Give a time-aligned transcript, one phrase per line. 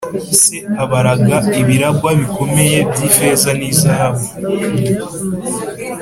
[0.41, 4.25] Se abaraga ibiragwa bikomeye by ifeza n izahabu